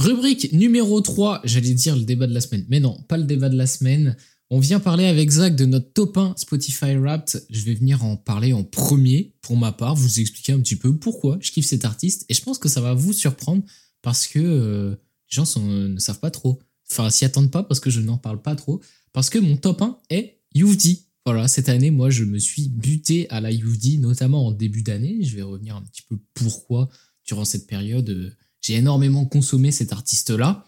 [0.00, 3.50] Rubrique numéro 3, j'allais dire le débat de la semaine, mais non, pas le débat
[3.50, 4.16] de la semaine.
[4.48, 7.44] On vient parler avec Zach de notre top 1 Spotify Wrapped.
[7.50, 10.96] Je vais venir en parler en premier pour ma part, vous expliquer un petit peu
[10.96, 13.62] pourquoi je kiffe cet artiste et je pense que ça va vous surprendre
[14.00, 14.96] parce que euh, les
[15.34, 16.58] gens ne savent pas trop.
[16.90, 18.80] Enfin, s'y attendent pas parce que je n'en parle pas trop.
[19.12, 21.08] Parce que mon top 1 est Youvdi.
[21.26, 25.18] Voilà, cette année, moi, je me suis buté à la Youvdi, notamment en début d'année.
[25.24, 26.88] Je vais revenir un petit peu pourquoi
[27.26, 28.30] durant cette période euh,
[28.70, 30.64] j'ai énormément consommé cet artiste-là.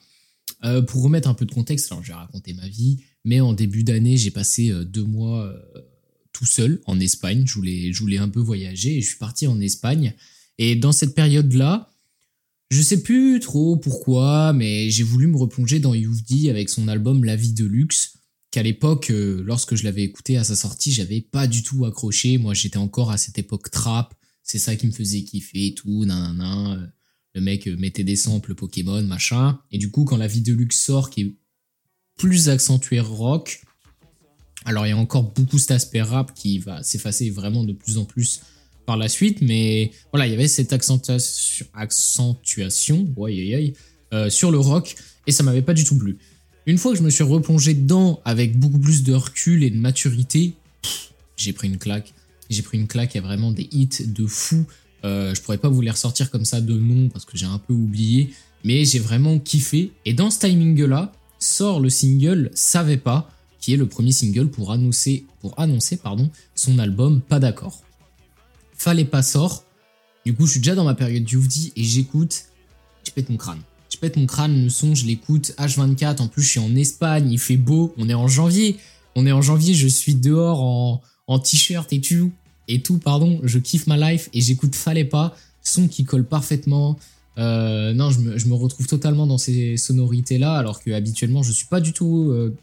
[0.64, 3.52] Euh, pour remettre un peu de contexte, alors je vais raconter ma vie, mais en
[3.52, 5.80] début d'année, j'ai passé euh, deux mois euh,
[6.33, 7.45] tout seul en Espagne.
[7.47, 10.15] Je voulais, je voulais un peu voyager et je suis parti en Espagne.
[10.59, 11.91] Et dans cette période-là,
[12.70, 17.25] je sais plus trop pourquoi, mais j'ai voulu me replonger dans Youvdi avec son album
[17.25, 18.14] La vie de luxe,
[18.50, 22.39] qu'à l'époque, lorsque je l'avais écouté à sa sortie, j'avais pas du tout accroché.
[22.39, 24.12] Moi, j'étais encore à cette époque trap.
[24.42, 26.92] C'est ça qui me faisait kiffer et tout, nan,
[27.34, 29.59] le mec mettait des samples Pokémon, machin.
[29.70, 31.34] Et du coup, quand la vie de luxe sort, qui est
[32.16, 33.62] plus accentué rock,
[34.64, 37.98] alors il y a encore beaucoup cet aspect rap qui va s'effacer vraiment de plus
[37.98, 38.42] en plus
[38.86, 43.08] par la suite, mais voilà, il y avait cette accentuation, accentuation
[44.12, 44.96] euh, sur le rock,
[45.27, 46.19] et ça m'avait pas du tout plu.
[46.67, 49.77] Une fois que je me suis replongé dedans avec beaucoup plus de recul et de
[49.77, 50.55] maturité,
[51.36, 52.12] j'ai pris une claque.
[52.50, 54.64] J'ai pris une claque, il y a vraiment des hits de fou.
[55.05, 57.58] Euh, je pourrais pas vous les ressortir comme ça de nom parce que j'ai un
[57.58, 58.33] peu oublié,
[58.64, 59.92] mais j'ai vraiment kiffé.
[60.05, 63.30] Et dans ce timing-là, sort le single Savais pas,
[63.61, 65.98] qui est le premier single pour annoncer, pour annoncer
[66.55, 67.83] son album Pas d'accord.
[68.75, 69.64] Fallait pas sort.
[70.25, 72.45] Du coup, je suis déjà dans ma période Youvdi et j'écoute.
[73.05, 73.61] Je pète mon crâne.
[73.92, 76.23] Je pète mon crâne, le son, je l'écoute H24.
[76.23, 77.92] En plus, je suis en Espagne, il fait beau.
[77.98, 78.77] On est en janvier.
[79.14, 82.33] On est en janvier, je suis dehors en, en t-shirt et tout
[82.68, 86.98] et tout, pardon, je kiffe ma life et j'écoute Fallait pas, son qui colle parfaitement.
[87.38, 91.80] Euh, non, je me, retrouve totalement dans ces sonorités-là, alors que habituellement, je suis pas
[91.80, 92.55] du tout euh,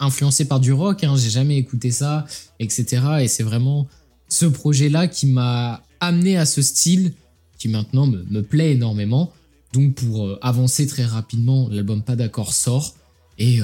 [0.00, 2.26] influencé par du rock, hein, j'ai jamais écouté ça,
[2.60, 3.02] etc.
[3.22, 3.88] Et c'est vraiment
[4.28, 7.12] ce projet-là qui m'a amené à ce style
[7.58, 9.32] qui maintenant me, plaît énormément.
[9.72, 12.94] Donc pour euh, avancer très rapidement, l'album Pas d'accord sort
[13.38, 13.58] et,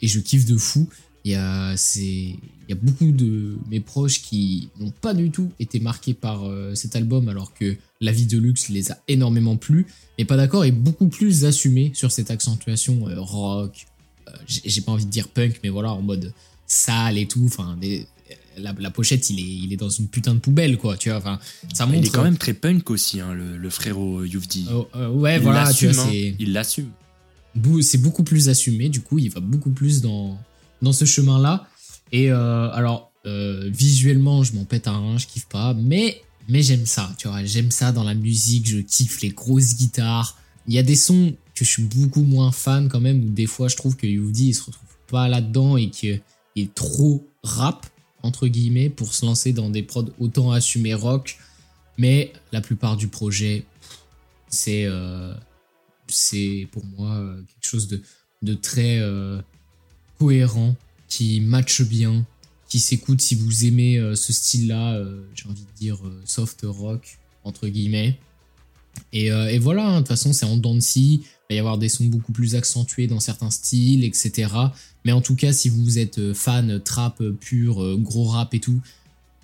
[0.00, 0.88] et je kiffe de fou.
[1.24, 2.36] Il y a, il
[2.68, 6.74] y a beaucoup de mes proches qui n'ont pas du tout été marqués par euh,
[6.74, 9.86] cet album, alors que La vie de luxe les a énormément plu.
[10.18, 13.86] Mais pas d'accord est beaucoup plus assumé sur cette accentuation euh, rock.
[14.28, 16.32] Euh, j'ai pas envie de dire punk, mais voilà, en mode
[16.66, 17.44] sale et tout.
[17.44, 17.78] Enfin,
[18.56, 20.96] la, pochette, il est, il est dans une putain de poubelle, quoi.
[20.96, 21.38] Tu vois, enfin,
[21.72, 21.98] ça montre.
[21.98, 24.66] Il est quand même très punk aussi, hein, le, frérot Youvdi.
[24.72, 26.32] Oh, ouais, voilà, tu vois, hein.
[26.38, 26.90] il l'assume.
[27.80, 30.38] C'est beaucoup plus assumé, du coup, il va beaucoup plus dans
[30.82, 31.66] dans ce chemin-là.
[32.10, 36.86] Et euh, alors, euh, visuellement, je m'en pète un, je kiffe pas, mais, mais j'aime
[36.86, 40.36] ça, tu vois, j'aime ça dans la musique, je kiffe les grosses guitares.
[40.66, 43.46] Il y a des sons que je suis beaucoup moins fan quand même, où des
[43.46, 46.20] fois je trouve que Youdi il se retrouve pas là-dedans et qu'il
[46.56, 47.86] est trop rap,
[48.22, 51.38] entre guillemets, pour se lancer dans des prods autant assumés rock.
[51.98, 53.64] Mais la plupart du projet,
[54.48, 55.34] c'est euh,
[56.08, 58.02] c'est pour moi quelque chose de,
[58.42, 59.00] de très
[60.22, 60.76] cohérent,
[61.08, 62.24] qui match bien,
[62.68, 66.60] qui s'écoute si vous aimez euh, ce style-là, euh, j'ai envie de dire euh, soft
[66.62, 68.20] rock, entre guillemets.
[69.12, 72.04] Et, voilà, hein, de toute façon, c'est en dents il va y avoir des sons
[72.04, 74.52] beaucoup plus accentués dans certains styles, etc.
[75.04, 78.80] Mais en tout cas, si vous êtes fan trap pur, gros rap et tout,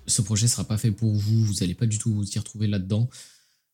[0.06, 2.66] ce projet sera pas fait pour vous, vous n'allez pas du tout vous y retrouver
[2.66, 3.08] là-dedans.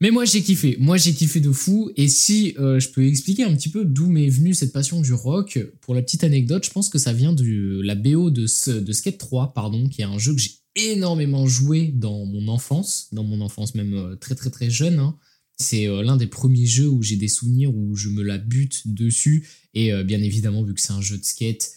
[0.00, 1.91] Mais moi j'ai kiffé, moi j'ai kiffé de fou.
[1.97, 5.12] Et si euh, je peux expliquer un petit peu d'où m'est venue cette passion du
[5.12, 8.43] rock, pour la petite anecdote, je pense que ça vient de la BO de,
[8.81, 13.09] de Skate 3, pardon, qui est un jeu que j'ai énormément joué dans mon enfance,
[13.12, 14.99] dans mon enfance même euh, très très très jeune.
[14.99, 15.16] Hein.
[15.56, 18.88] C'est euh, l'un des premiers jeux où j'ai des souvenirs où je me la bute
[18.88, 19.49] dessus.
[19.75, 21.72] Et bien évidemment, vu que c'est un jeu de skate,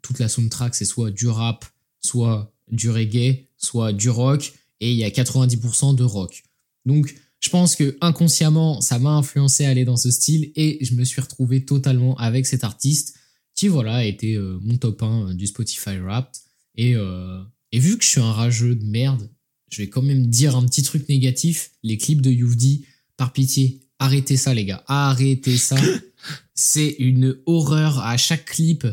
[0.00, 1.64] toute la soundtrack c'est soit du rap,
[2.00, 4.52] soit du reggae, soit du rock.
[4.80, 6.44] Et il y a 90% de rock.
[6.88, 10.94] Donc, je pense que inconsciemment, ça m'a influencé à aller dans ce style et je
[10.94, 13.14] me suis retrouvé totalement avec cet artiste
[13.54, 16.40] qui, voilà, a été euh, mon top 1 euh, du Spotify Wrapped.
[16.76, 17.42] Et, euh,
[17.72, 19.28] et, vu que je suis un rageux de merde,
[19.70, 21.72] je vais quand même dire un petit truc négatif.
[21.82, 22.86] Les clips de Youvdi,
[23.18, 24.82] par pitié, arrêtez ça, les gars.
[24.86, 25.76] Arrêtez ça.
[26.54, 28.86] C'est une horreur à chaque clip.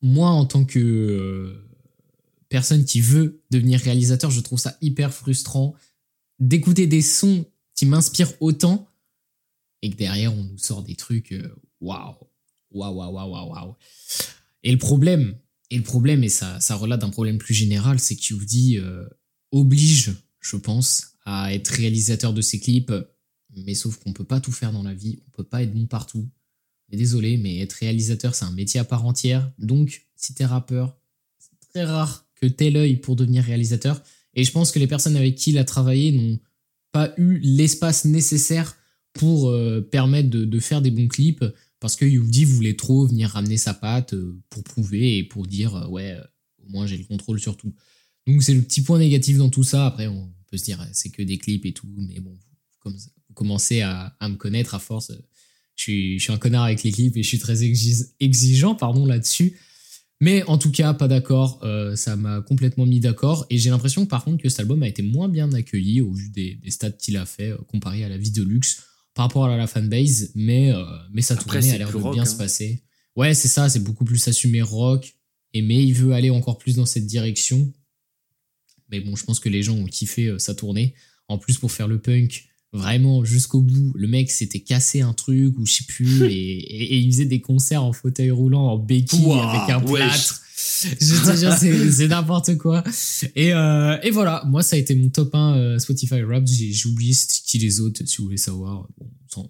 [0.00, 1.54] Moi, en tant que
[2.48, 5.74] personne qui veut devenir réalisateur, je trouve ça hyper frustrant
[6.40, 7.44] d'écouter des sons
[7.74, 8.88] qui m'inspirent autant
[9.82, 12.16] et que derrière on nous sort des trucs euh, waouh
[12.70, 13.74] waouh waouh waouh waouh
[14.62, 15.36] et le problème
[15.70, 19.08] et le problème et ça ça relate d'un problème plus général c'est que QD euh,
[19.52, 22.92] oblige je pense à être réalisateur de ses clips
[23.56, 25.86] mais sauf qu'on peut pas tout faire dans la vie, on peut pas être bon
[25.86, 26.28] partout.
[26.88, 29.52] Désolé, mais être réalisateur, c'est un métier à part entière.
[29.58, 30.96] Donc, si t'es rappeur,
[31.38, 34.02] c'est très rare que t'aies l'œil pour devenir réalisateur.
[34.34, 36.38] Et je pense que les personnes avec qui il a travaillé n'ont
[36.92, 38.76] pas eu l'espace nécessaire
[39.12, 41.44] pour euh, permettre de, faire des bons clips
[41.80, 45.74] parce que Youvdi voulait trop venir ramener sa patte euh, pour prouver et pour dire
[45.74, 46.16] euh, ouais,
[46.64, 47.74] au moins j'ai le contrôle sur tout.
[48.26, 49.86] Donc c'est le petit point négatif dans tout ça.
[49.86, 52.38] Après, on peut se dire c'est que des clips et tout, mais bon,
[52.78, 55.12] comme vous commencez à, me connaître à force.
[55.74, 59.06] Je suis, je suis, un connard avec les clips et je suis très exigeant pardon
[59.06, 59.58] là-dessus.
[60.20, 61.60] Mais en tout cas, pas d'accord.
[61.62, 63.46] Euh, ça m'a complètement mis d'accord.
[63.48, 66.28] Et j'ai l'impression par contre que cet album a été moins bien accueilli au vu
[66.28, 68.84] des, stats qu'il a fait euh, comparé à la vie de luxe
[69.14, 70.32] par rapport à la fanbase.
[70.34, 72.38] Mais, euh, mais sa tournée a l'air de bien se hein.
[72.38, 72.84] passer.
[73.16, 73.70] Ouais, c'est ça.
[73.70, 75.14] C'est beaucoup plus assumé rock.
[75.54, 77.72] Et mais il veut aller encore plus dans cette direction.
[78.90, 80.94] Mais bon, je pense que les gens ont kiffé sa tournée.
[81.28, 83.92] En plus, pour faire le punk, vraiment jusqu'au bout.
[83.94, 87.82] Le mec s'était cassé un truc ou je sais plus et, il faisait des concerts
[87.82, 90.40] en fauteuil roulant en béquille avec un plâtre.
[90.82, 92.84] Je te jure, c'est n'importe quoi.
[93.34, 96.46] Et, euh, et voilà, moi ça a été mon top 1 euh, Spotify Rap.
[96.46, 97.14] J'ai oublié
[97.46, 98.86] qui les autres, si vous voulez savoir.
[98.98, 99.48] Bon, on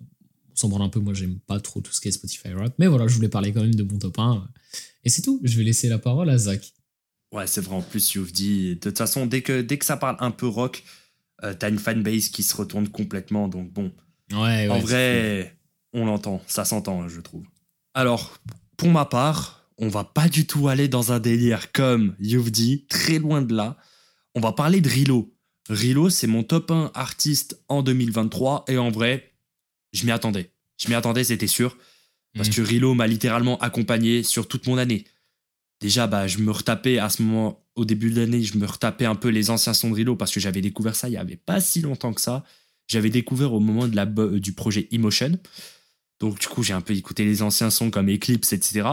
[0.55, 2.75] s'en branle un peu, moi j'aime pas trop tout ce qui est Spotify Rap.
[2.79, 4.49] Mais voilà, je voulais parler quand même de mon top 1.
[5.05, 6.73] Et c'est tout, je vais laisser la parole à Zach.
[7.33, 9.97] Ouais, c'est vrai, en plus, Youf dit, de toute façon, dès que, dès que ça
[9.97, 10.83] parle un peu rock,
[11.45, 13.49] euh, t'as une fanbase qui se retourne complètement.
[13.49, 13.93] Donc bon,
[14.33, 15.57] ouais, en vrai,
[15.93, 17.45] on l'entend, ça s'entend, je trouve.
[17.95, 18.39] Alors,
[18.77, 22.87] pour ma part, on va pas du tout aller dans un délire comme you've dit,
[22.89, 23.77] très loin de là.
[24.35, 25.35] On va parler de Rilo.
[25.69, 29.33] Rilo, c'est mon top 1 artiste en 2023 et en vrai,
[29.93, 30.53] je m'y attendais.
[30.81, 31.77] Je m'y attendais, c'était sûr.
[32.35, 32.53] Parce mm.
[32.53, 35.05] que Rilo m'a littéralement accompagné sur toute mon année.
[35.81, 39.07] Déjà, bah, je me retapais à ce moment au début de l'année, je me retapais
[39.07, 41.37] un peu les anciens sons de Rilo parce que j'avais découvert ça il y avait
[41.37, 42.45] pas si longtemps que ça.
[42.89, 45.39] J'avais découvert au moment de la, euh, du projet Emotion.
[46.19, 48.89] Donc du coup, j'ai un peu écouté les anciens sons comme Eclipse, etc.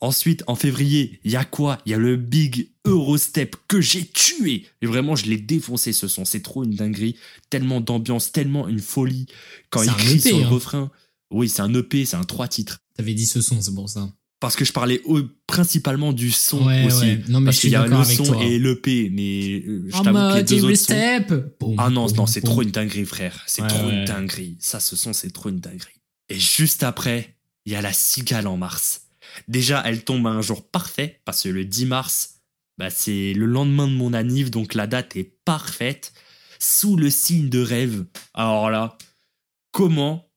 [0.00, 1.78] Ensuite, en février, il y a quoi?
[1.86, 4.66] Il y a le Big Eurostep que j'ai tué.
[4.80, 6.24] Et vraiment, je l'ai défoncé ce son.
[6.24, 7.16] C'est trop une dinguerie.
[7.50, 9.26] Tellement d'ambiance, tellement une folie.
[9.70, 10.48] Quand il crie sur le hein.
[10.48, 10.90] refrain.
[11.30, 12.80] Oui, c'est un EP, c'est un trois titres.
[12.96, 14.12] T'avais dit ce son, c'est pour ça
[14.42, 15.00] parce que je parlais
[15.46, 17.18] principalement du son aussi.
[17.28, 20.36] Non, mais parce qu'il y a le son et l'EP, mais euh, je t'avoue que
[20.38, 21.76] les deux autres sons...
[21.78, 23.40] ah non, non, c'est trop une dinguerie, frère.
[23.46, 24.56] C'est trop une dinguerie.
[24.58, 26.00] Ça, ce son, c'est trop une dinguerie.
[26.28, 27.36] Et juste après,
[27.66, 29.02] il y a la cigale en mars.
[29.46, 32.40] Déjà, elle tombe à un jour parfait, parce que le 10 mars,
[32.78, 36.12] bah, c'est le lendemain de mon anniv, donc la date est parfaite.
[36.58, 38.04] Sous le signe de rêve.
[38.34, 38.98] Alors là,
[39.70, 40.31] comment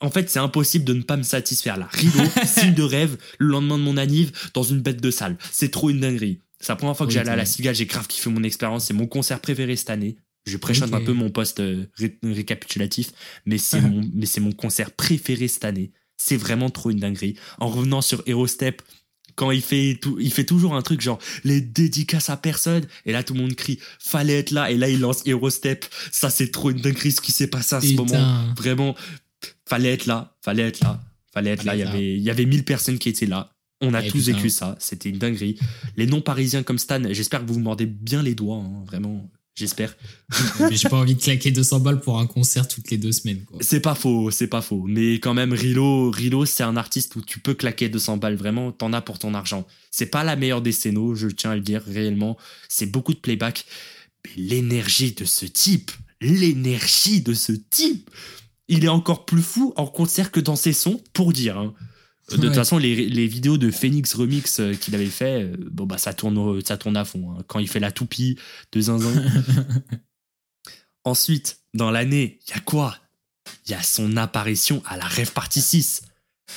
[0.00, 1.88] en fait c'est impossible de ne pas me satisfaire là.
[1.92, 5.36] Rideau, signe de rêve, le lendemain de mon anniv dans une bête de salle.
[5.50, 6.40] C'est trop une dinguerie.
[6.60, 8.94] C'est la première fois que j'allais à la Cigale, j'ai grave kiffé mon expérience, c'est
[8.94, 10.16] mon concert préféré cette année.
[10.46, 11.86] Je préchote un peu mon poste euh,
[12.22, 13.12] récapitulatif,
[13.46, 15.92] mais c'est mon mais c'est mon concert préféré cette année.
[16.16, 17.36] C'est vraiment trop une dinguerie.
[17.58, 18.82] En revenant sur Step
[19.36, 23.12] quand il fait tout, il fait toujours un truc genre les dédicaces à personne et
[23.12, 26.50] là tout le monde crie fallait être là et là il lance Step ça c'est
[26.50, 28.94] trop une dinguerie ce qui s'est passé à ce moment vraiment
[29.68, 31.00] fallait être là, fallait être là,
[31.32, 31.74] fallait être là.
[31.74, 33.52] Il y avait, il y avait 1000 personnes qui étaient là.
[33.82, 34.76] On a tous vécu ça.
[34.78, 35.58] C'était une dinguerie.
[35.96, 39.30] Les non-parisiens comme Stan, j'espère que vous vous mordez bien les doigts, hein, vraiment.
[39.54, 39.94] J'espère.
[40.60, 43.44] mais j'ai pas envie de claquer 200 balles pour un concert toutes les deux semaines.
[43.60, 44.84] C'est pas faux, c'est pas faux.
[44.86, 48.36] Mais quand même, Rilo, Rilo, c'est un artiste où tu peux claquer 200 balles.
[48.36, 49.66] Vraiment, t'en as pour ton argent.
[49.90, 52.38] C'est pas la meilleure des scénos, je tiens à le dire réellement.
[52.68, 53.66] C'est beaucoup de playback.
[54.24, 58.08] Mais l'énergie de ce type, l'énergie de ce type,
[58.70, 61.58] il est encore plus fou en concert que dans ses sons, pour dire.
[61.58, 61.74] Hein.
[62.30, 65.98] De toute façon, les, vidéos de Phoenix Remix euh, qu'il avait fait, euh, bon bah
[65.98, 67.32] ça tourne, ça tourne à fond.
[67.32, 67.42] Hein.
[67.48, 68.38] Quand il fait la toupie
[68.70, 69.12] de zinzin.
[71.04, 72.96] Ensuite, dans l'année, il y a quoi?
[73.66, 76.02] Il y a son apparition à la Rêve Party 6.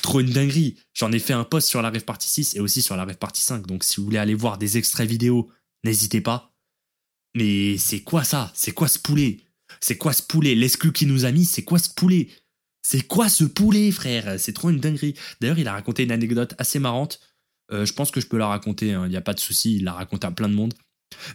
[0.04, 0.78] Trop une dinguerie.
[0.94, 3.18] J'en ai fait un post sur la Rêve Party 6 et aussi sur la Rêve
[3.18, 3.66] Party 5.
[3.66, 5.50] Donc si vous voulez aller voir des extraits vidéo,
[5.84, 6.54] n'hésitez pas.
[7.36, 8.52] Mais c'est quoi ça?
[8.54, 9.40] C'est quoi ce poulet?
[9.84, 10.56] C'est quoi ce poulet?
[10.56, 12.30] L'exclu qui nous a mis, c'est quoi ce poulet?
[12.82, 14.40] C'est quoi ce poulet, frère?
[14.40, 15.14] C'est trop une dinguerie.
[15.42, 17.20] D'ailleurs, il a raconté une anecdote assez marrante.
[17.72, 19.76] Euh, je pense que je peux la raconter, il hein, n'y a pas de souci,
[19.76, 20.74] il l'a raconté à plein de monde.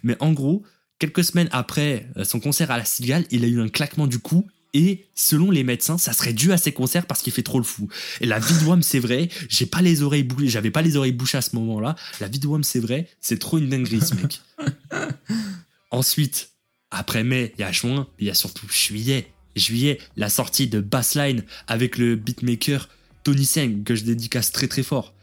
[0.03, 0.63] Mais en gros,
[0.99, 4.19] quelques semaines après euh, son concert à la Cigale, il a eu un claquement du
[4.19, 7.59] cou et selon les médecins, ça serait dû à ses concerts parce qu'il fait trop
[7.59, 7.89] le fou.
[8.23, 11.39] Et la Wam, c'est vrai, j'ai pas les oreilles bouchées, j'avais pas les oreilles bouchées
[11.39, 11.97] à ce moment-là.
[12.21, 14.41] La Wam, c'est vrai, c'est trop une dinguerie, ce mec.
[15.91, 16.51] Ensuite,
[16.91, 19.33] après mai, il y a juin, il y a surtout juillet.
[19.57, 22.89] Juillet, la sortie de Bassline avec le beatmaker
[23.25, 25.15] Tony Seng que je dédicace très très fort.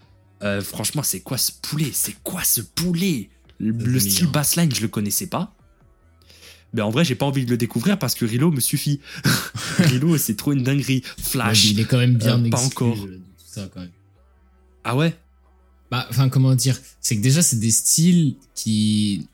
[0.44, 1.92] Euh, franchement, c'est quoi ce poulet?
[1.94, 3.30] C'est quoi ce poulet?
[3.58, 5.56] Le, style Bassline, je le connaissais pas.
[6.74, 9.00] Ben en vrai, j'ai pas envie de le découvrir parce que Rilo me suffit.
[9.78, 11.04] Rilo, c'est trop une dinguerie.
[11.18, 11.66] Flash.
[11.66, 12.98] il est quand même bien euh, Pas encore.
[14.84, 15.16] Ah ouais?
[15.90, 16.78] Bah, enfin, comment dire?
[17.00, 19.28] C'est que déjà, c'est des styles qui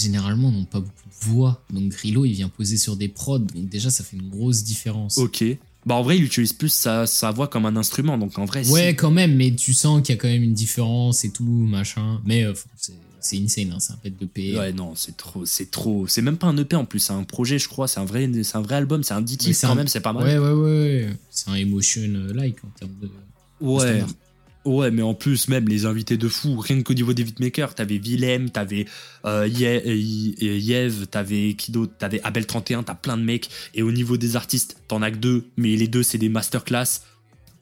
[0.00, 1.62] généralement n'ont pas beaucoup de voix.
[1.70, 3.38] Donc Rilo, il vient poser sur des prods.
[3.38, 5.18] Donc déjà, ça fait une grosse différence.
[5.18, 5.44] Ok.
[5.86, 8.18] Bah en vrai, il utilise plus sa, sa voix comme un instrument.
[8.18, 10.54] Donc en vrai, Ouais, quand même, mais tu sens qu'il y a quand même une
[10.54, 12.20] différence et tout, machin.
[12.24, 14.56] Mais euh, c'est c'est insane, hein, c'est un pet de EP.
[14.58, 16.06] Ouais, non, c'est trop, c'est trop.
[16.06, 17.86] C'est même pas un EP en plus, c'est un projet, je crois.
[17.86, 20.12] C'est un vrai, c'est un vrai album, c'est un 10 titres quand même, c'est pas
[20.12, 20.24] mal.
[20.24, 21.10] Ouais, ouais, ouais.
[21.30, 23.10] C'est un emotion-like en termes de.
[23.60, 24.04] Ouais.
[24.64, 27.96] Ouais, mais en plus, même les invités de fou, rien qu'au niveau des beatmakers, t'avais
[27.96, 28.86] Willem, t'avais
[29.24, 33.48] euh, Yev, t'avais Kido, t'avais Abel 31, t'as plein de mecs.
[33.74, 37.00] Et au niveau des artistes, t'en as que deux, mais les deux, c'est des masterclass.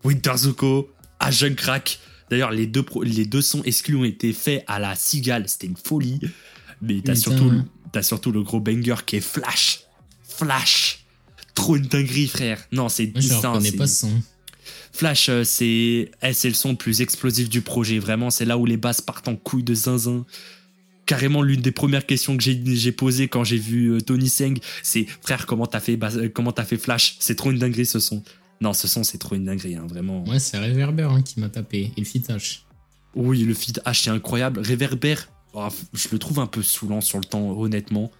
[0.04, 0.90] Winter Zuko,
[1.20, 2.00] Agent Crack,
[2.30, 5.76] D'ailleurs, les deux, les deux sons exclus ont été faits à la cigale, c'était une
[5.76, 6.20] folie.
[6.82, 7.52] Mais t'as surtout,
[7.94, 9.80] as surtout le gros banger qui est Flash.
[10.22, 11.04] Flash.
[11.54, 12.62] Trop une dinguerie, frère.
[12.70, 14.22] Non, c'est Je reconnais pas ce son.
[14.92, 17.98] Flash, euh, c'est eh, c'est le son le plus explosif du projet.
[17.98, 20.24] Vraiment, c'est là où les basses partent en couilles de zinzin.
[21.06, 25.06] Carrément, l'une des premières questions que j'ai posées quand j'ai vu euh, Tony Seng, c'est
[25.22, 27.16] frère, comment t'as fait, euh, comment as fait Flash?
[27.18, 28.22] C'est trop une dinguerie ce son.
[28.60, 30.24] Non, ce son, c'est trop une dinguerie, hein, vraiment.
[30.24, 31.92] Ouais, c'est Reverber hein, qui m'a tapé.
[31.96, 32.60] Et le feat H.
[33.14, 34.60] Oui, le feat H, c'est incroyable.
[34.60, 35.14] Reverber,
[35.54, 38.10] oh, je le trouve un peu saoulant sur le temps, honnêtement.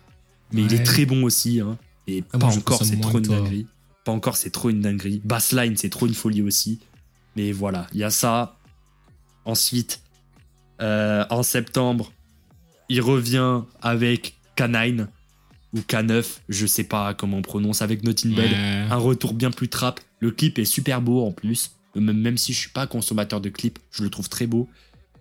[0.52, 1.60] Mais il est très bon aussi.
[1.60, 1.76] Hein.
[2.06, 3.66] Et pas encore, c'est trop une dinguerie.
[4.08, 5.20] Pas encore, c'est trop une dinguerie.
[5.22, 6.80] Bassline, c'est trop une folie aussi.
[7.36, 8.56] Mais voilà, il y a ça.
[9.44, 10.00] Ensuite,
[10.80, 12.10] euh, en septembre,
[12.88, 15.08] il revient avec Canine
[15.74, 18.50] ou K9, je sais pas comment on prononce, avec Nothing Bed.
[18.90, 20.00] Un retour bien plus trap.
[20.20, 21.72] Le clip est super beau en plus.
[21.94, 24.70] Même si je suis pas consommateur de clips, je le trouve très beau.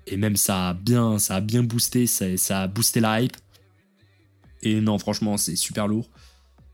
[0.05, 3.35] Et même ça a bien, ça a bien boosté, ça, a boosté la hype.
[4.61, 6.09] Et non, franchement, c'est super lourd.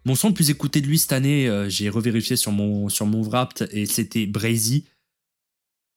[0.05, 3.05] Mon son le plus écouté de lui cette année, euh, j'ai revérifié sur mon, sur
[3.05, 4.85] mon Wrapped et c'était Brazy.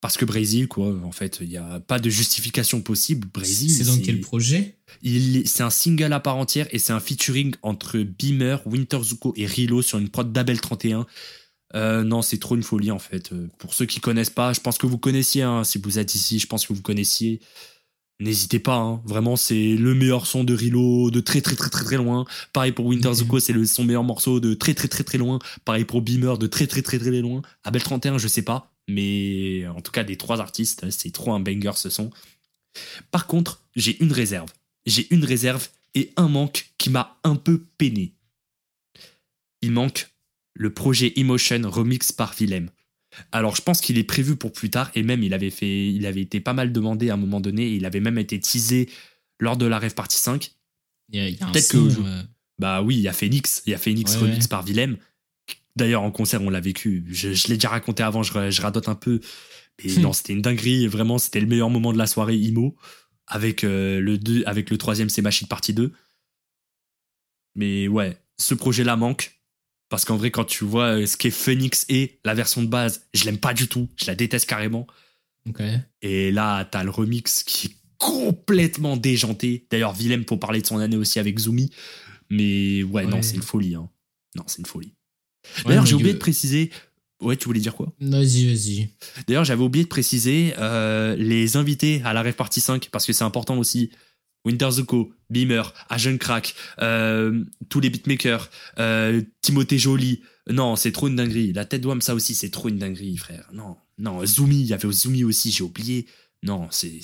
[0.03, 3.27] Parce que Brésil, quoi, en fait, il n'y a pas de justification possible.
[3.33, 3.71] Brésil.
[3.71, 4.77] C'est dans quel projet?
[5.03, 9.47] C'est un single à part entière et c'est un featuring entre Beamer, Winter Zuko et
[9.47, 11.07] Rilo sur une prod d'Abel 31.
[11.75, 13.33] Euh, non, c'est trop une folie en fait.
[13.33, 15.43] Euh, pour ceux qui connaissent pas, je pense que vous connaissiez.
[15.43, 17.41] Hein, si vous êtes ici, je pense que vous connaissiez.
[18.19, 19.03] N'hésitez pas, hein.
[19.05, 22.25] vraiment c'est le meilleur son de Rilo de très très très très très loin.
[22.55, 25.39] Pareil pour Winter Zuko, c'est son meilleur morceau de très très très très loin.
[25.67, 27.43] Pareil pour Beamer de très très très très loin.
[27.63, 31.41] Abel 31, je sais pas, mais en tout cas, des trois artistes, c'est trop un
[31.41, 32.11] banger ce son.
[33.11, 34.51] Par contre, j'ai une réserve.
[34.87, 38.15] J'ai une réserve et un manque qui m'a un peu peiné.
[39.61, 40.11] Il manque
[40.55, 42.71] le projet Emotion remix par Willem.
[43.33, 46.07] Alors je pense qu'il est prévu pour plus tard et même il avait fait il
[46.07, 48.89] avait été pas mal demandé à un moment donné, il avait même été teasé
[49.39, 50.53] lors de la Rêve Partie 5.
[51.13, 52.23] Peut-être que euh,
[52.59, 54.97] bah oui, il y a Phoenix, il y a Phoenix remix par Willem
[55.77, 57.05] D'ailleurs, en concert, on l'a vécu.
[57.09, 59.21] Je, l'ai déjà raconté avant, je, radote un peu.
[59.85, 60.01] Mais hmm.
[60.01, 60.87] non, c'était une dinguerie.
[60.87, 62.75] Vraiment, c'était le meilleur moment de la soirée IMO.
[63.27, 65.93] Avec, euh, le, deux, avec le troisième, c'est Machine Partie 2.
[67.57, 69.36] Mais ouais, ce projet-là manque.
[69.89, 73.07] Parce qu'en vrai, quand tu vois euh, ce qu'est Phoenix et la version de base,
[73.15, 73.89] je l'aime pas du tout.
[73.97, 74.87] Je la déteste carrément.
[76.03, 79.67] Et là, t'as le remix qui est complètement déjanté.
[79.71, 81.71] D'ailleurs, Willem, pour parler de son année aussi avec Zumi.
[82.31, 83.07] Mais ouais, ouais.
[83.07, 83.77] non, c'est une folie.
[83.77, 83.89] Hein.
[84.35, 84.93] Non, c'est une folie.
[85.65, 86.71] D'ailleurs, j'ai oublié de préciser.
[87.23, 87.93] Ouais, tu voulais dire quoi?
[88.01, 88.89] Vas-y, vas-y.
[89.27, 93.13] D'ailleurs, j'avais oublié de préciser euh, les invités à la Rêve Partie 5, parce que
[93.13, 93.91] c'est important aussi.
[94.47, 98.49] Winter Zuko, Beamer, Agent Crack, euh, tous les beatmakers,
[98.79, 100.23] euh, Timothée Jolie.
[100.49, 101.53] Non, c'est trop une dinguerie.
[101.53, 103.49] La tête d'Ouam, ça aussi, c'est trop une dinguerie, frère.
[103.53, 106.07] Non, non, Zumi, il y avait Zumi aussi, j'ai oublié.
[106.45, 107.01] Non, c'est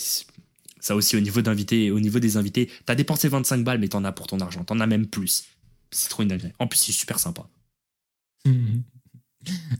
[0.78, 2.70] ça aussi au niveau d'invités, au niveau des invités.
[2.86, 4.64] T'as dépensé 25 balles, mais t'en as pour ton argent.
[4.64, 5.44] T'en as même plus.
[5.90, 6.52] C'est trop une dinguerie.
[6.60, 7.48] En plus, c'est super sympa.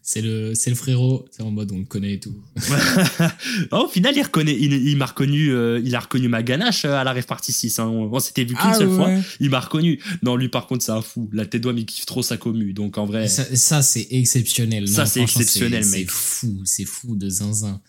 [0.02, 2.34] C'est le, c'est le frérot, c'est en mode on le connaît et tout.
[3.70, 7.04] au final, il, reconnaît, il, m'a reconnu, euh, il a reconnu ma ganache euh, à
[7.04, 7.78] la rêve partie 6.
[7.78, 7.86] Hein.
[7.86, 9.10] On, s'était vu qu'une ah seule fois.
[9.38, 10.00] Il m'a reconnu.
[10.22, 11.30] Non, lui, par contre, c'est un fou.
[11.32, 12.72] La tête d'homme, il kiffe trop sa commu.
[12.72, 13.28] Donc, en vrai.
[13.28, 14.88] Ça, c'est exceptionnel.
[14.88, 16.10] Ça, c'est exceptionnel, mec.
[16.10, 17.80] C'est fou, c'est fou de zinzin.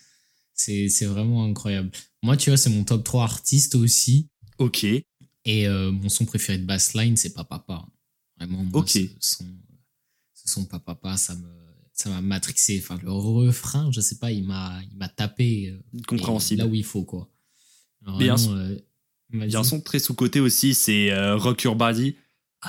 [0.54, 1.90] C'est, c'est vraiment incroyable.
[2.22, 4.30] Moi, tu vois, c'est mon top 3 artiste aussi.
[4.60, 4.84] Ok.
[4.84, 7.86] Et euh, mon son préféré de bassline, c'est pas papa.
[8.38, 9.00] Vraiment, moi, ok.
[9.20, 9.46] Son,
[10.46, 11.63] son papa, ça me
[11.94, 12.82] ça m'a matrixé.
[12.84, 15.70] Enfin, le refrain, je sais pas, il m'a, il m'a tapé.
[15.70, 16.62] Euh, Compréhensible.
[16.62, 17.30] Là où il faut, quoi.
[18.20, 22.16] il y a un son très sous-côté aussi, c'est euh, Rock Your Body.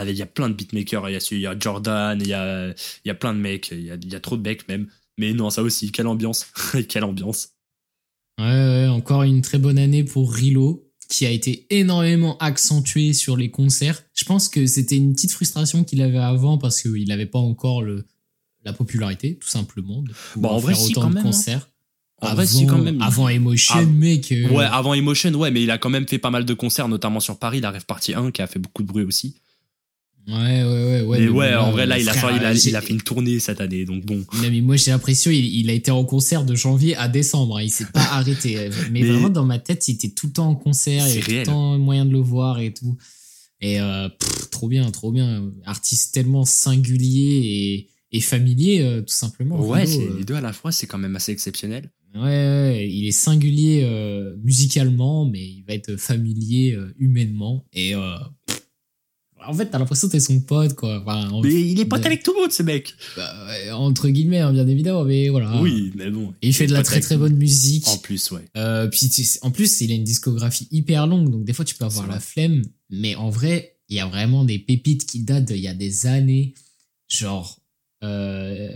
[0.03, 1.09] Il y a plein de beatmakers.
[1.09, 3.39] Il y a, il y a Jordan, il y a, il y a plein de
[3.39, 3.71] mecs.
[3.71, 4.89] Il y a, il y a trop de mecs même.
[5.19, 6.47] Mais non, ça aussi, quelle ambiance.
[6.89, 7.51] quelle ambiance.
[8.39, 10.91] Ouais, ouais, encore une très bonne année pour Rilo.
[11.09, 14.03] qui a été énormément accentué sur les concerts.
[14.15, 17.83] Je pense que c'était une petite frustration qu'il avait avant parce qu'il n'avait pas encore
[17.83, 18.05] le,
[18.65, 20.03] la popularité, tout simplement.
[20.03, 21.23] De bon, en vrai, faire autant de hein.
[21.23, 21.69] concerts.
[22.21, 23.03] En avant, vrai, si quand même.
[23.03, 24.33] Avant Emotion, ah, mec.
[24.33, 26.89] Euh, ouais, avant Emotion, ouais, mais il a quand même fait pas mal de concerts,
[26.89, 29.37] notamment sur Paris, la Rêve Partie 1, qui a fait beaucoup de bruit aussi.
[30.27, 31.03] Ouais, ouais, ouais.
[31.03, 33.03] ouais mais, ouais, en vrai, là, il, a fait, il, a, il a, fait une
[33.03, 34.25] tournée cette année, donc bon.
[34.41, 37.63] mais moi, j'ai l'impression, il, il, a été en concert de janvier à décembre, hein,
[37.63, 38.71] il s'est pas arrêté.
[38.91, 41.21] Mais, vraiment, dans ma tête, il était tout le temps en concert, il y avait
[41.21, 42.97] tout le temps moyen de le voir et tout.
[43.61, 44.09] Et euh,
[44.51, 45.51] trop bien, trop bien.
[45.65, 49.61] Artiste tellement singulier et, et familier, euh, tout simplement.
[49.61, 50.19] Ouais, euh.
[50.19, 51.91] les deux à la fois, c'est quand même assez exceptionnel.
[52.15, 57.65] Ouais, il est singulier euh, musicalement, mais il va être familier humainement.
[57.73, 61.05] Et en fait, t'as l'impression que t'es son pote, quoi.
[61.43, 62.95] mais il est pote avec tout le monde, ce mec.
[63.17, 63.35] Bah,
[63.73, 65.61] entre guillemets, hein, bien évidemment, mais voilà.
[65.61, 66.33] Oui, mais bon.
[66.41, 67.89] Et il fait de la très très bonne musique.
[67.89, 68.45] En plus, ouais.
[68.57, 69.11] Euh, puis
[69.43, 72.21] en plus, il a une discographie hyper longue, donc des fois tu peux avoir la
[72.21, 72.63] flemme.
[72.91, 76.07] Mais en vrai, il y a vraiment des pépites qui datent d'il y a des
[76.07, 76.55] années.
[77.09, 77.61] Genre,
[78.05, 78.69] euh,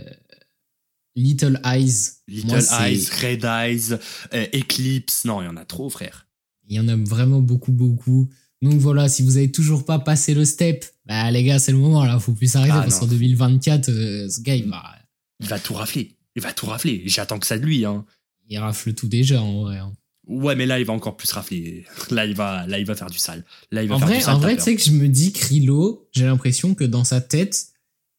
[1.15, 2.21] Little Eyes.
[2.27, 3.97] Little Eyes, Red Eyes,
[4.33, 5.25] euh, Eclipse.
[5.25, 6.27] Non, il y en a trop, frère.
[6.67, 8.29] Il y en a vraiment beaucoup, beaucoup.
[8.61, 11.77] Donc voilà, si vous avez toujours pas passé le step, bah les gars, c'est le
[11.77, 14.83] moment là, faut plus s'arrêter ah, parce qu'en 2024, euh, ce gars il va.
[15.39, 16.17] Il va tout rafler.
[16.35, 17.03] Il va tout rafler.
[17.05, 17.85] J'attends que ça de lui.
[17.85, 18.05] Hein.
[18.49, 19.77] Il rafle tout déjà en vrai.
[19.77, 19.93] Hein.
[20.27, 21.85] Ouais, mais là il va encore plus rafler.
[22.11, 23.43] Là il va, là il va faire du sale.
[23.71, 24.35] Là il va en faire vrai, du sale.
[24.35, 27.69] En vrai, tu sais que je me dis Krilo, j'ai l'impression que dans sa tête,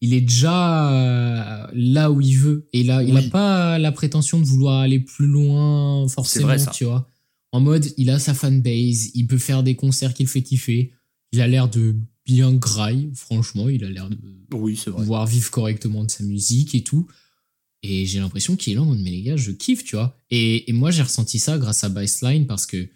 [0.00, 4.38] il est déjà euh, là où il veut et là il a pas la prétention
[4.38, 7.10] de vouloir aller plus loin forcément, vrai, tu vois
[7.52, 10.92] en mode, il a sa fanbase, il peut faire des concerts qu'il fait kiffer.
[11.32, 13.68] Il a l'air de bien graille, franchement.
[13.68, 14.18] Il a l'air de
[14.52, 17.08] oui, pouvoir vivre correctement de sa musique et tout.
[17.82, 20.16] Et j'ai l'impression qu'il est là en mode, mais les gars, je kiffe, tu vois.
[20.30, 22.88] Et, moi, j'ai ressenti ça grâce à Baseline parce que,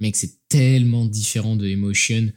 [0.00, 2.32] mec, c'est tellement différent de Emotion.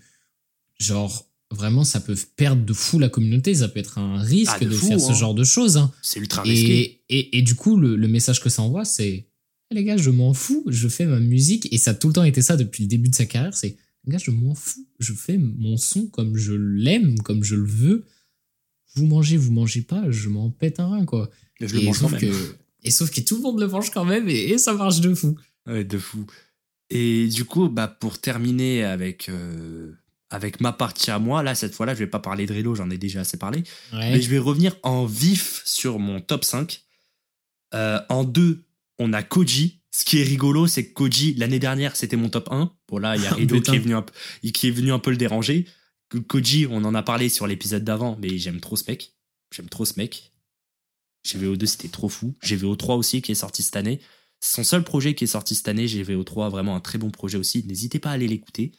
[0.80, 3.56] Genre, vraiment, ça peut perdre de fou la communauté.
[3.56, 5.14] Ça peut être un risque ah, de, faire ce hein.
[5.14, 5.78] genre de choses.
[5.78, 5.92] Hein.
[6.02, 7.02] C'est ultra risqué.
[7.10, 9.28] Et, et, du coup, le, le message que ça envoie, c'est
[9.72, 11.72] les gars, je m'en fous, je fais ma musique.
[11.74, 13.56] Et ça a tout le temps été ça depuis le début de sa carrière.
[13.56, 17.56] C'est, les gars, je m'en fous, je fais mon son comme je l'aime, comme je
[17.56, 18.06] le veux.
[18.96, 21.30] Vous mangez, vous mangez pas, je m'en pète un rein, quoi.
[21.60, 22.22] je le mange quand même.
[22.22, 25.14] Que, et sauf que tout le monde le mange quand même et, ça marche de
[25.14, 25.36] fou.
[25.68, 26.26] Ouais, de fou.
[26.90, 29.92] Et du coup, bah, pour terminer avec, euh,
[30.30, 32.90] avec ma partie à moi, là, cette fois-là, je vais pas parler de Relo, j'en
[32.90, 33.64] ai déjà assez parlé.
[33.94, 36.84] Mais je vais revenir en vif sur mon top 5.
[37.74, 38.66] Euh, en deux,
[39.00, 39.82] on a Koji.
[39.92, 42.72] Ce qui est rigolo, c'est que Koji, l'année dernière, c'était mon top 1.
[42.90, 44.06] Bon, là, il y a Rido qui, est venu un,
[44.54, 45.66] qui est venu un peu le déranger.
[46.28, 49.14] Koji, on en a parlé sur l'épisode d'avant, mais j'aime trop ce mec.
[49.56, 50.34] J'aime trop ce mec.
[51.26, 52.36] GVO2, c'était trop fou.
[52.44, 54.00] GVO3 aussi, qui est sorti cette année.
[54.40, 55.88] C'est son seul projet qui est sorti cette année.
[55.88, 57.66] GVO3, vraiment un très bon projet aussi.
[57.66, 58.74] N'hésitez pas à aller l'écouter.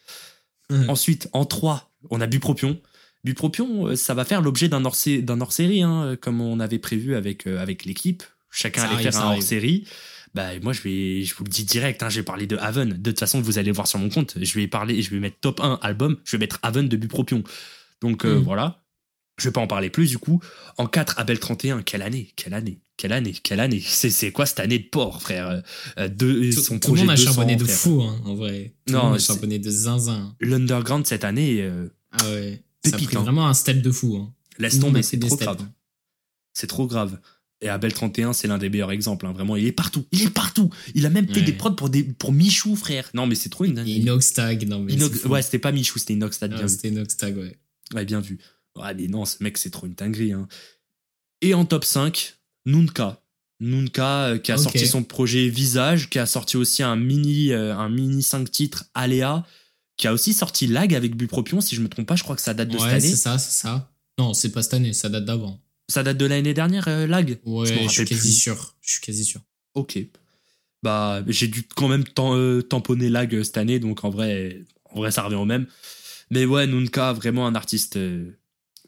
[0.88, 2.80] Ensuite, en 3, on a Bupropion.
[3.24, 7.60] Bupropion, euh, ça va faire l'objet d'un hors-série, hein, comme on avait prévu avec, euh,
[7.60, 8.22] avec l'équipe.
[8.50, 9.86] Chacun allait faire un hors-série.
[10.34, 12.90] Bah, moi, je vais, je vous le dis direct, hein, j'ai parlé de Haven.
[12.90, 15.38] De toute façon, vous allez voir sur mon compte, je vais parler, je vais mettre
[15.40, 17.42] top 1 album, je vais mettre Haven de Bupropion.
[18.00, 18.42] Donc, euh, mm.
[18.42, 18.82] voilà.
[19.38, 20.40] Je vais pas en parler plus, du coup.
[20.78, 23.80] En 4, Abel 31, quelle année, quelle année, quelle année, quelle année.
[23.80, 25.62] C'est quoi cette année de porc, frère?
[25.98, 28.74] Euh, de, tout, son tout le monde a charbonné de fou, hein, en vrai.
[28.86, 30.34] Tout non, le monde a charbonné de zinzin.
[30.40, 31.60] L'underground cette année.
[31.60, 32.62] Euh, ah ouais.
[32.84, 33.20] Ça a pris hein.
[33.20, 34.16] vraiment un step de fou.
[34.16, 34.32] Hein.
[34.58, 35.66] Laisse tomber, c'est trop grave.
[36.54, 37.18] C'est trop grave.
[37.62, 39.26] Et Abel 31, c'est l'un des meilleurs exemples.
[39.26, 39.32] Hein.
[39.32, 40.04] Vraiment, il est partout.
[40.12, 40.70] Il est partout.
[40.94, 43.10] Il a même fait des prods pour, des, pour Michou, frère.
[43.14, 43.86] Non, mais c'est trop une.
[43.86, 44.94] Inoxtag, non, mais.
[45.26, 46.52] Ouais, c'était pas Michou, c'était Inoxtag.
[46.54, 47.58] Ah, c'était Inoxtag, ouais.
[47.94, 48.38] Ouais, bien vu.
[48.76, 50.32] Ouais, mais non, ce mec, c'est trop une dinguerie.
[50.32, 50.48] Hein.
[51.40, 52.34] Et en top 5,
[52.64, 53.22] Nunca.
[53.58, 57.74] Nunca, euh, qui a sorti son projet Visage, qui a sorti aussi un mini, euh,
[57.74, 59.46] un mini 5 titres, Aléa,
[59.96, 62.42] qui a aussi sorti Lag avec Bupropion, si je me trompe pas, je crois que
[62.42, 63.00] ça date de cette année.
[63.00, 63.90] c'est ça, c'est ça.
[64.18, 65.60] Non, c'est pas cette année, ça date d'avant.
[65.88, 67.38] Ça date de l'année dernière, euh, Lag?
[67.44, 68.76] Ouais, je, suis quasi sûr.
[68.80, 69.40] Je suis quasi sûr.
[69.74, 69.98] Ok.
[70.82, 75.10] Bah, j'ai dû quand même euh, tamponner Lag cette année, donc en vrai, en vrai,
[75.10, 75.66] ça revient au même.
[76.30, 77.98] Mais ouais, Nunca, vraiment un artiste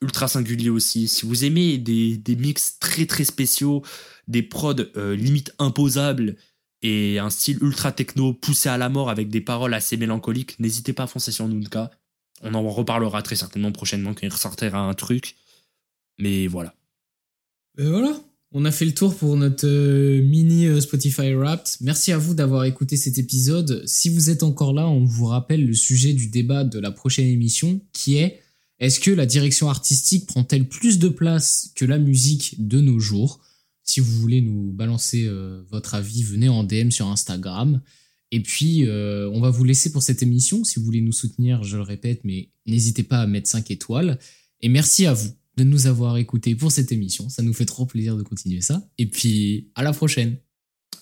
[0.03, 1.09] ultra singulier aussi.
[1.09, 3.83] Si vous aimez des, des mix très très spéciaux,
[4.27, 6.37] des prods limite imposables
[6.83, 10.93] et un style ultra techno poussé à la mort avec des paroles assez mélancoliques, n'hésitez
[10.93, 11.91] pas à foncer sur Nunca.
[12.43, 15.37] On en reparlera très certainement prochainement quand il ressortira un truc.
[16.19, 16.75] Mais voilà.
[17.77, 18.21] Ben voilà,
[18.53, 21.77] on a fait le tour pour notre euh, mini euh, Spotify Wrapped.
[21.81, 23.83] Merci à vous d'avoir écouté cet épisode.
[23.87, 27.27] Si vous êtes encore là, on vous rappelle le sujet du débat de la prochaine
[27.27, 28.41] émission qui est
[28.81, 33.41] est-ce que la direction artistique prend-elle plus de place que la musique de nos jours?
[33.83, 37.81] Si vous voulez nous balancer euh, votre avis, venez en DM sur Instagram.
[38.31, 40.63] Et puis, euh, on va vous laisser pour cette émission.
[40.63, 44.19] Si vous voulez nous soutenir, je le répète, mais n'hésitez pas à mettre 5 étoiles.
[44.61, 47.29] Et merci à vous de nous avoir écoutés pour cette émission.
[47.29, 48.87] Ça nous fait trop plaisir de continuer ça.
[48.99, 50.37] Et puis, à la prochaine.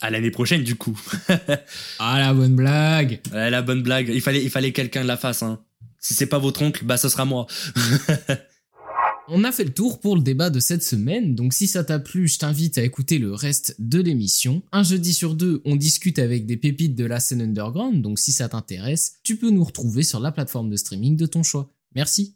[0.00, 0.98] À l'année prochaine, du coup.
[1.98, 3.20] ah, la bonne blague.
[3.32, 4.08] Ouais, la bonne blague.
[4.08, 5.60] Il fallait, il fallait quelqu'un de la face, hein.
[6.06, 7.48] Si c'est pas votre oncle, bah, ce sera moi.
[9.28, 11.98] On a fait le tour pour le débat de cette semaine, donc si ça t'a
[11.98, 14.62] plu, je t'invite à écouter le reste de l'émission.
[14.70, 18.30] Un jeudi sur deux, on discute avec des pépites de la scène underground, donc si
[18.30, 21.74] ça t'intéresse, tu peux nous retrouver sur la plateforme de streaming de ton choix.
[21.96, 22.35] Merci.